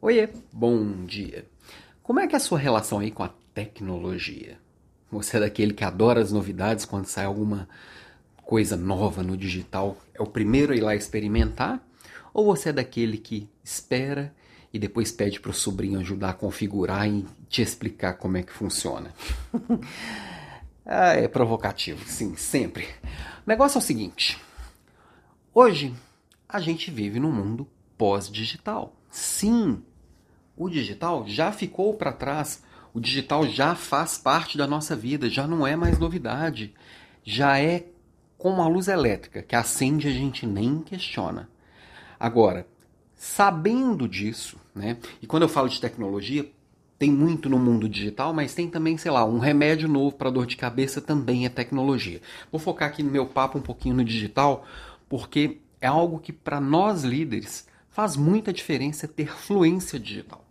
Oiê, 0.00 0.28
bom 0.52 1.04
dia. 1.06 1.44
Como 2.04 2.20
é 2.20 2.28
que 2.28 2.34
é 2.34 2.36
a 2.36 2.40
sua 2.40 2.56
relação 2.56 3.00
aí 3.00 3.10
com 3.10 3.24
a 3.24 3.34
tecnologia? 3.52 4.56
Você 5.10 5.38
é 5.38 5.40
daquele 5.40 5.74
que 5.74 5.82
adora 5.82 6.20
as 6.20 6.30
novidades 6.30 6.84
quando 6.84 7.06
sai 7.06 7.24
alguma 7.24 7.68
coisa 8.44 8.76
nova 8.76 9.24
no 9.24 9.36
digital? 9.36 9.96
É 10.14 10.22
o 10.22 10.26
primeiro 10.26 10.72
a 10.72 10.76
ir 10.76 10.82
lá 10.82 10.94
experimentar? 10.94 11.84
Ou 12.32 12.44
você 12.44 12.68
é 12.68 12.72
daquele 12.72 13.18
que 13.18 13.50
espera 13.64 14.32
e 14.72 14.78
depois 14.78 15.10
pede 15.10 15.40
para 15.40 15.50
o 15.50 15.54
sobrinho 15.54 15.98
ajudar 15.98 16.30
a 16.30 16.34
configurar 16.34 17.08
e 17.08 17.26
te 17.48 17.60
explicar 17.60 18.14
como 18.18 18.36
é 18.36 18.44
que 18.44 18.52
funciona? 18.52 19.12
ah, 20.86 21.14
é 21.14 21.26
provocativo, 21.26 22.08
sim, 22.08 22.36
sempre. 22.36 22.84
O 23.44 23.48
negócio 23.48 23.78
é 23.78 23.80
o 23.80 23.84
seguinte: 23.84 24.38
hoje 25.52 25.92
a 26.48 26.60
gente 26.60 26.88
vive 26.88 27.18
num 27.18 27.32
mundo 27.32 27.66
pós-digital. 27.96 28.94
Sim, 29.10 29.82
o 30.56 30.68
digital 30.68 31.24
já 31.26 31.52
ficou 31.52 31.94
para 31.94 32.12
trás. 32.12 32.62
O 32.92 33.00
digital 33.00 33.46
já 33.46 33.74
faz 33.74 34.18
parte 34.18 34.58
da 34.58 34.66
nossa 34.66 34.96
vida, 34.96 35.30
já 35.30 35.46
não 35.46 35.66
é 35.66 35.76
mais 35.76 35.98
novidade. 35.98 36.74
Já 37.22 37.58
é 37.58 37.86
como 38.36 38.62
a 38.62 38.68
luz 38.68 38.88
elétrica, 38.88 39.42
que 39.42 39.54
acende 39.54 40.08
a 40.08 40.12
gente 40.12 40.46
nem 40.46 40.80
questiona. 40.80 41.48
Agora, 42.18 42.66
sabendo 43.14 44.08
disso, 44.08 44.56
né? 44.74 44.96
E 45.20 45.26
quando 45.26 45.42
eu 45.42 45.48
falo 45.48 45.68
de 45.68 45.80
tecnologia, 45.80 46.50
tem 46.98 47.10
muito 47.10 47.48
no 47.48 47.58
mundo 47.58 47.88
digital, 47.88 48.34
mas 48.34 48.54
tem 48.54 48.68
também, 48.68 48.96
sei 48.98 49.10
lá, 49.10 49.24
um 49.24 49.38
remédio 49.38 49.88
novo 49.88 50.16
para 50.16 50.30
dor 50.30 50.46
de 50.46 50.56
cabeça 50.56 51.00
também 51.00 51.46
é 51.46 51.48
tecnologia. 51.48 52.20
Vou 52.50 52.60
focar 52.60 52.88
aqui 52.88 53.02
no 53.02 53.10
meu 53.10 53.26
papo 53.26 53.58
um 53.58 53.62
pouquinho 53.62 53.94
no 53.94 54.04
digital, 54.04 54.66
porque 55.08 55.58
é 55.80 55.86
algo 55.86 56.18
que 56.18 56.32
para 56.32 56.60
nós 56.60 57.04
líderes 57.04 57.67
faz 57.98 58.16
muita 58.16 58.52
diferença 58.52 59.08
ter 59.08 59.36
fluência 59.36 59.98
digital. 59.98 60.44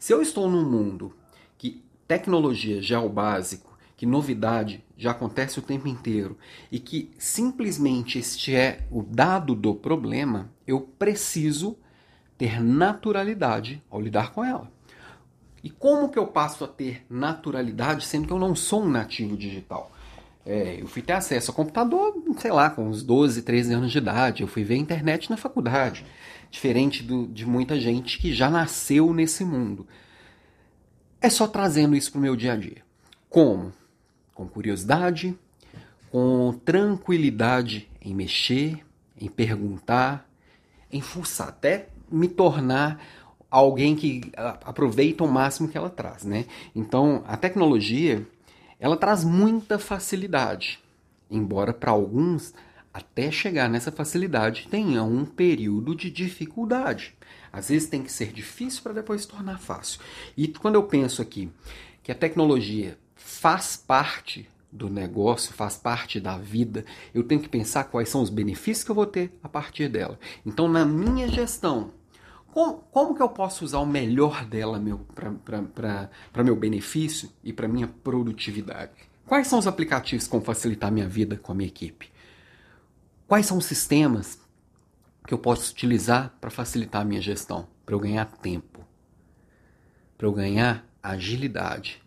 Se 0.00 0.12
eu 0.12 0.20
estou 0.20 0.50
num 0.50 0.68
mundo 0.68 1.14
que 1.56 1.84
tecnologia 2.08 2.82
já 2.82 2.96
é 2.96 2.98
o 2.98 3.08
básico, 3.08 3.78
que 3.96 4.04
novidade 4.04 4.84
já 4.96 5.12
acontece 5.12 5.60
o 5.60 5.62
tempo 5.62 5.86
inteiro 5.86 6.36
e 6.72 6.80
que 6.80 7.12
simplesmente 7.16 8.18
este 8.18 8.52
é 8.52 8.84
o 8.90 9.00
dado 9.00 9.54
do 9.54 9.76
problema, 9.76 10.50
eu 10.66 10.80
preciso 10.80 11.78
ter 12.36 12.60
naturalidade 12.60 13.80
ao 13.88 14.00
lidar 14.00 14.32
com 14.32 14.42
ela. 14.42 14.68
E 15.62 15.70
como 15.70 16.08
que 16.08 16.18
eu 16.18 16.26
passo 16.26 16.64
a 16.64 16.68
ter 16.68 17.06
naturalidade 17.08 18.04
sendo 18.04 18.26
que 18.26 18.32
eu 18.32 18.40
não 18.40 18.56
sou 18.56 18.82
um 18.82 18.90
nativo 18.90 19.36
digital? 19.36 19.92
É, 20.50 20.80
eu 20.80 20.86
fui 20.86 21.02
ter 21.02 21.12
acesso 21.12 21.50
ao 21.50 21.54
computador, 21.54 22.14
sei 22.38 22.50
lá, 22.50 22.70
com 22.70 22.88
uns 22.88 23.02
12, 23.02 23.42
13 23.42 23.74
anos 23.74 23.92
de 23.92 23.98
idade. 23.98 24.42
Eu 24.42 24.48
fui 24.48 24.64
ver 24.64 24.76
a 24.76 24.78
internet 24.78 25.28
na 25.28 25.36
faculdade. 25.36 26.06
Diferente 26.50 27.02
do, 27.02 27.26
de 27.26 27.44
muita 27.44 27.78
gente 27.78 28.18
que 28.18 28.32
já 28.32 28.48
nasceu 28.48 29.12
nesse 29.12 29.44
mundo. 29.44 29.86
É 31.20 31.28
só 31.28 31.46
trazendo 31.46 31.94
isso 31.94 32.10
para 32.10 32.18
o 32.18 32.22
meu 32.22 32.34
dia 32.34 32.54
a 32.54 32.56
dia. 32.56 32.78
Como? 33.28 33.74
Com 34.34 34.48
curiosidade, 34.48 35.38
com 36.10 36.58
tranquilidade 36.64 37.86
em 38.00 38.14
mexer, 38.14 38.82
em 39.20 39.28
perguntar, 39.28 40.26
em 40.90 41.02
fuçar, 41.02 41.48
até 41.48 41.90
me 42.10 42.26
tornar 42.26 43.04
alguém 43.50 43.94
que 43.94 44.22
aproveita 44.64 45.24
o 45.24 45.28
máximo 45.30 45.68
que 45.68 45.76
ela 45.76 45.90
traz, 45.90 46.24
né? 46.24 46.46
Então, 46.74 47.22
a 47.26 47.36
tecnologia 47.36 48.26
ela 48.78 48.96
traz 48.96 49.24
muita 49.24 49.78
facilidade, 49.78 50.78
embora 51.30 51.72
para 51.72 51.90
alguns, 51.90 52.54
até 52.92 53.30
chegar 53.30 53.68
nessa 53.68 53.92
facilidade, 53.92 54.68
tenha 54.70 55.02
um 55.02 55.24
período 55.24 55.94
de 55.94 56.10
dificuldade. 56.10 57.14
Às 57.52 57.68
vezes 57.68 57.88
tem 57.88 58.02
que 58.02 58.12
ser 58.12 58.32
difícil 58.32 58.82
para 58.82 58.92
depois 58.92 59.22
se 59.22 59.28
tornar 59.28 59.58
fácil. 59.58 60.00
E 60.36 60.48
quando 60.48 60.76
eu 60.76 60.82
penso 60.82 61.22
aqui 61.22 61.50
que 62.02 62.12
a 62.12 62.14
tecnologia 62.14 62.98
faz 63.14 63.76
parte 63.76 64.48
do 64.70 64.88
negócio, 64.88 65.52
faz 65.52 65.76
parte 65.76 66.20
da 66.20 66.36
vida, 66.36 66.84
eu 67.14 67.22
tenho 67.22 67.40
que 67.40 67.48
pensar 67.48 67.84
quais 67.84 68.08
são 68.08 68.22
os 68.22 68.30
benefícios 68.30 68.84
que 68.84 68.90
eu 68.90 68.94
vou 68.94 69.06
ter 69.06 69.32
a 69.42 69.48
partir 69.48 69.88
dela. 69.88 70.18
Então, 70.44 70.68
na 70.68 70.84
minha 70.84 71.26
gestão, 71.28 71.90
como, 72.52 72.78
como 72.90 73.14
que 73.14 73.22
eu 73.22 73.28
posso 73.28 73.64
usar 73.64 73.78
o 73.78 73.86
melhor 73.86 74.44
dela 74.44 74.82
para 76.32 76.44
meu 76.44 76.56
benefício 76.56 77.30
e 77.42 77.52
para 77.52 77.68
minha 77.68 77.86
produtividade? 77.86 78.92
Quais 79.26 79.46
são 79.46 79.58
os 79.58 79.66
aplicativos 79.66 80.26
que 80.26 80.32
vão 80.32 80.40
facilitar 80.40 80.88
a 80.88 80.90
minha 80.90 81.08
vida 81.08 81.36
com 81.36 81.52
a 81.52 81.54
minha 81.54 81.68
equipe? 81.68 82.10
Quais 83.26 83.46
são 83.46 83.58
os 83.58 83.66
sistemas 83.66 84.38
que 85.26 85.34
eu 85.34 85.38
posso 85.38 85.70
utilizar 85.70 86.34
para 86.40 86.50
facilitar 86.50 87.02
a 87.02 87.04
minha 87.04 87.20
gestão? 87.20 87.68
Para 87.84 87.94
eu 87.94 88.00
ganhar 88.00 88.24
tempo, 88.24 88.84
para 90.16 90.26
eu 90.26 90.32
ganhar 90.32 90.86
agilidade, 91.02 92.02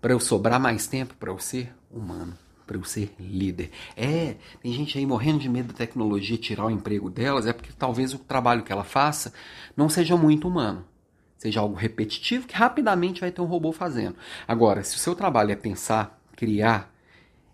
para 0.00 0.12
eu 0.12 0.20
sobrar 0.20 0.58
mais 0.58 0.86
tempo 0.86 1.14
para 1.14 1.30
eu 1.30 1.38
ser 1.38 1.74
humano 1.90 2.36
para 2.66 2.76
eu 2.76 2.84
ser 2.84 3.14
líder. 3.18 3.70
É, 3.96 4.36
tem 4.60 4.72
gente 4.72 4.98
aí 4.98 5.06
morrendo 5.06 5.38
de 5.38 5.48
medo 5.48 5.68
da 5.68 5.74
tecnologia 5.74 6.36
tirar 6.36 6.66
o 6.66 6.70
emprego 6.70 7.08
delas, 7.08 7.46
é 7.46 7.52
porque 7.52 7.72
talvez 7.78 8.12
o 8.12 8.18
trabalho 8.18 8.62
que 8.62 8.72
ela 8.72 8.84
faça 8.84 9.32
não 9.76 9.88
seja 9.88 10.16
muito 10.16 10.48
humano. 10.48 10.84
Seja 11.38 11.60
algo 11.60 11.74
repetitivo 11.74 12.46
que 12.46 12.54
rapidamente 12.54 13.20
vai 13.20 13.30
ter 13.30 13.40
um 13.40 13.46
robô 13.46 13.70
fazendo. 13.70 14.16
Agora, 14.48 14.82
se 14.82 14.96
o 14.96 14.98
seu 14.98 15.14
trabalho 15.14 15.52
é 15.52 15.56
pensar, 15.56 16.20
criar, 16.34 16.92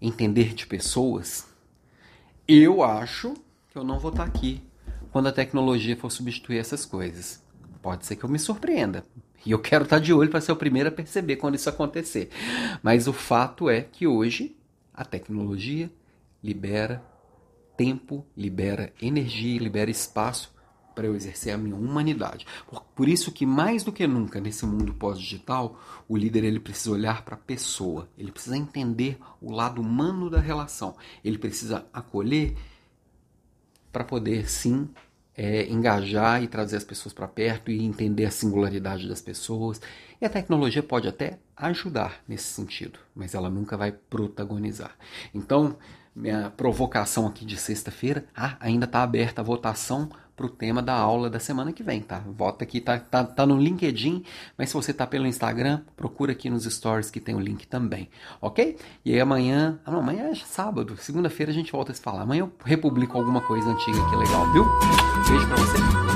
entender 0.00 0.54
de 0.54 0.66
pessoas, 0.66 1.48
eu 2.46 2.82
acho 2.82 3.34
que 3.70 3.76
eu 3.76 3.84
não 3.84 3.98
vou 3.98 4.10
estar 4.10 4.24
aqui 4.24 4.62
quando 5.10 5.28
a 5.28 5.32
tecnologia 5.32 5.96
for 5.96 6.10
substituir 6.10 6.58
essas 6.58 6.84
coisas. 6.84 7.42
Pode 7.82 8.04
ser 8.06 8.16
que 8.16 8.24
eu 8.24 8.28
me 8.28 8.38
surpreenda. 8.38 9.04
E 9.44 9.52
eu 9.52 9.58
quero 9.58 9.84
estar 9.84 9.98
de 9.98 10.12
olho 10.12 10.30
para 10.30 10.40
ser 10.40 10.52
o 10.52 10.56
primeiro 10.56 10.90
a 10.90 10.92
perceber 10.92 11.36
quando 11.36 11.54
isso 11.54 11.68
acontecer. 11.68 12.28
Mas 12.82 13.08
o 13.08 13.12
fato 13.12 13.70
é 13.70 13.80
que 13.80 14.06
hoje 14.06 14.54
a 15.00 15.04
tecnologia 15.04 15.90
libera 16.44 17.02
tempo, 17.74 18.26
libera 18.36 18.92
energia, 19.00 19.58
libera 19.58 19.90
espaço 19.90 20.54
para 20.94 21.06
eu 21.06 21.14
exercer 21.16 21.54
a 21.54 21.56
minha 21.56 21.74
humanidade. 21.74 22.46
Por, 22.68 22.82
por, 22.94 23.08
isso 23.08 23.32
que 23.32 23.46
mais 23.46 23.82
do 23.82 23.92
que 23.92 24.06
nunca 24.06 24.38
nesse 24.38 24.66
mundo 24.66 24.92
pós-digital, 24.92 25.80
o 26.06 26.18
líder 26.18 26.44
ele 26.44 26.60
precisa 26.60 26.90
olhar 26.90 27.24
para 27.24 27.34
a 27.34 27.38
pessoa, 27.38 28.10
ele 28.18 28.30
precisa 28.30 28.58
entender 28.58 29.18
o 29.40 29.50
lado 29.50 29.80
humano 29.80 30.28
da 30.28 30.38
relação, 30.38 30.94
ele 31.24 31.38
precisa 31.38 31.86
acolher 31.94 32.54
para 33.90 34.04
poder 34.04 34.50
sim 34.50 34.86
é, 35.42 35.66
engajar 35.70 36.42
e 36.42 36.46
trazer 36.46 36.76
as 36.76 36.84
pessoas 36.84 37.14
para 37.14 37.26
perto 37.26 37.70
e 37.70 37.82
entender 37.82 38.26
a 38.26 38.30
singularidade 38.30 39.08
das 39.08 39.22
pessoas. 39.22 39.80
E 40.20 40.26
a 40.26 40.28
tecnologia 40.28 40.82
pode 40.82 41.08
até 41.08 41.38
ajudar 41.56 42.20
nesse 42.28 42.44
sentido, 42.44 42.98
mas 43.14 43.34
ela 43.34 43.48
nunca 43.48 43.74
vai 43.74 43.90
protagonizar. 43.90 44.94
Então, 45.32 45.78
minha 46.14 46.50
provocação 46.50 47.26
aqui 47.26 47.46
de 47.46 47.56
sexta-feira, 47.56 48.26
ah, 48.36 48.58
ainda 48.60 48.84
está 48.84 49.02
aberta 49.02 49.40
a 49.40 49.44
votação 49.44 50.10
para 50.40 50.46
o 50.46 50.48
tema 50.48 50.80
da 50.80 50.94
aula 50.94 51.28
da 51.28 51.38
semana 51.38 51.70
que 51.70 51.82
vem, 51.82 52.00
tá? 52.00 52.22
Vota 52.26 52.64
aqui, 52.64 52.80
tá, 52.80 52.98
tá, 52.98 53.22
tá 53.22 53.44
no 53.44 53.58
LinkedIn, 53.58 54.24
mas 54.56 54.70
se 54.70 54.74
você 54.74 54.90
tá 54.94 55.06
pelo 55.06 55.26
Instagram, 55.26 55.82
procura 55.94 56.32
aqui 56.32 56.48
nos 56.48 56.64
stories 56.64 57.10
que 57.10 57.20
tem 57.20 57.34
o 57.34 57.40
link 57.40 57.66
também, 57.66 58.08
ok? 58.40 58.78
E 59.04 59.12
aí 59.12 59.20
amanhã, 59.20 59.78
ah 59.84 59.90
não, 59.90 59.98
amanhã 59.98 60.30
é 60.30 60.34
sábado, 60.34 60.96
segunda-feira 60.96 61.52
a 61.52 61.54
gente 61.54 61.72
volta 61.72 61.92
a 61.92 61.94
se 61.94 62.00
falar. 62.00 62.22
Amanhã 62.22 62.40
eu 62.40 62.52
republico 62.64 63.18
alguma 63.18 63.42
coisa 63.42 63.68
antiga 63.68 64.00
aqui 64.02 64.16
legal, 64.16 64.50
viu? 64.52 64.64
Beijo 65.28 65.46
pra 65.46 65.56
você. 65.56 66.09